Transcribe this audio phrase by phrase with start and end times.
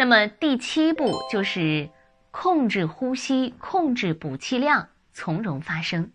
[0.00, 1.90] 那么第七步就是
[2.30, 6.12] 控制呼吸，控制补气量，从容发声。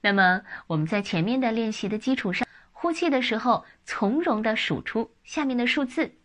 [0.00, 6.16] 那么我们在前面的练习的基础上，呼气的时候从容的数出下面的数字，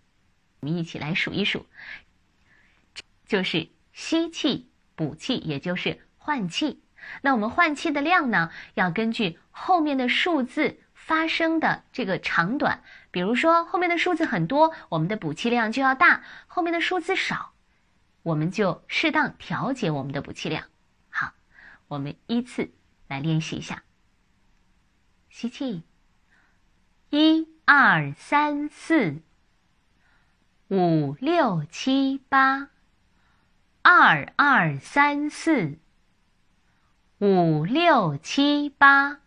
[0.62, 1.68] 我们一起来数一数，
[3.28, 6.82] 就是吸气补气，也就是换气。
[7.22, 12.82] 那我们换气的量呢，要根据后面的数字发生的这个长短。
[13.14, 17.54] 比如说后面的数字很多，我们的补气量就要大；后面的数字少，
[18.24, 20.66] 我们就适当调节我们的补气量。
[21.12, 21.34] 好，
[21.88, 22.72] 我们依次
[23.08, 23.84] 来练习一下。
[25.30, 25.84] 吸气，
[27.12, 29.22] 一二三四
[30.70, 32.70] 五六七八，
[33.84, 35.78] 二二三四。
[37.20, 39.20] 五六七八，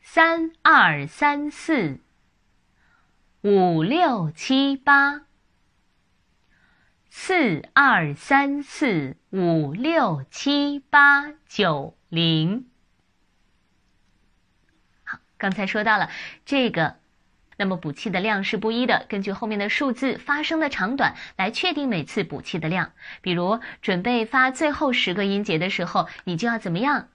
[0.00, 2.00] 三二三四，
[3.50, 5.22] 五六七八，
[7.08, 12.66] 四二三四五六七八九零。
[15.02, 16.10] 好，刚才说到了
[16.44, 16.96] 这个。
[17.56, 22.92] 那么补气的量是不一的，根据后面的数字发声的长短来确定每次补气的量。
[23.22, 27.08] 比如准备发最后十个音节的时候，你就要怎么样？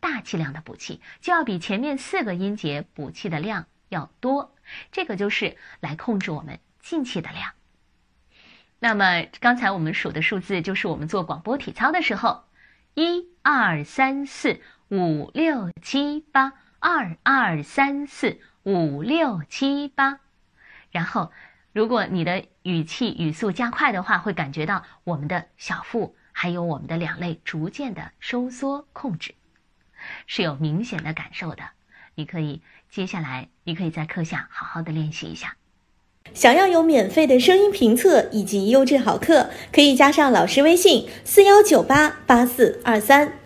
[0.00, 4.56] 大气量的补气，就要比前面四个音节补气的量要多。
[4.90, 7.52] 这个就是来控制我们进气的量。
[8.78, 12.44] 那么刚才我们数的数字就是我们做广播体操的时候，
[12.94, 18.40] 一二三四五六七八，二二三四。
[18.62, 20.20] 五六七八，
[20.90, 21.32] 然后，
[21.72, 29.34] 如果你的语气语速加快的话，会感觉到我们的小腹还有我们的两肋逐渐的收缩控制，
[30.26, 31.70] 是有明显的感受的。
[32.20, 35.56] 你可以接下来，你可以在课下好好的练习一下。
[36.34, 43.39] 想要有免费的声音评测以及优质好课，可以加上老师微信：四幺九八八四二三。